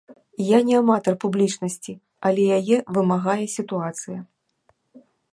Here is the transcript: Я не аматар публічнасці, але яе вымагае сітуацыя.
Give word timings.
Я 0.43 0.59
не 0.67 0.75
аматар 0.77 1.17
публічнасці, 1.23 1.93
але 2.29 2.47
яе 2.59 2.77
вымагае 2.95 3.43
сітуацыя. 3.57 4.19